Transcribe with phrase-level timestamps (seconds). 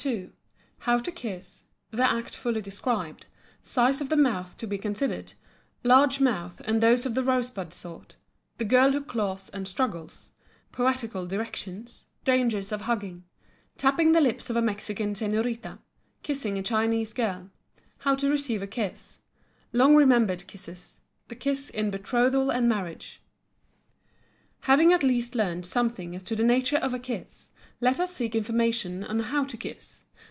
[0.03, 0.31] II.
[0.79, 7.05] HOW TO KISS—THE ACT FULLY DESCRIBED—SIZE OF THE MOUTH TO BE CONSIDERED—LARGE MOUTHS AND THOSE
[7.05, 8.15] OF THE ROSE BUD SORT—
[8.57, 15.13] THE GIRL WHO CLAWS AND STRUGGLES—POETICAL DIRECTIONS— DANGERS OF HUGGING—TAPPING THE LIPS OF A MEXICAN
[15.13, 19.19] SENORITA—KISSING A CHINESE GIRL—HOW TO RECEIVE A KISS—
[19.71, 23.21] LONG REMEMBERED KISSES—THE KISS IN BETROTHAL AND MARRIAGE.
[24.65, 27.49] Having at least learned something as to the nature of a kiss,
[27.83, 30.03] let us seek information on how to kiss.